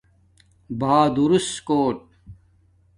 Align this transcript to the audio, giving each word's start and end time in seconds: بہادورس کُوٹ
بہادورس 0.79 1.47
کُوٹ 1.67 1.97